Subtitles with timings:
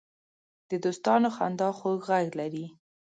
[0.69, 2.65] د دوستانو خندا خوږ غږ لري